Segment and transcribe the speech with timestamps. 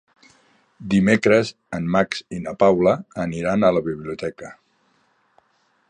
[0.93, 2.95] Dimecres en Max i na Paula
[3.27, 4.51] aniran a la biblioteca.